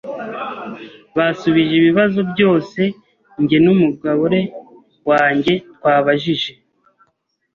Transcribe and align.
basubije 1.17 1.73
ibibazo 1.79 2.19
byose 2.31 2.81
njye 3.41 3.57
numugore 3.63 4.39
wanjye 5.09 5.53
twabajije. 5.75 6.51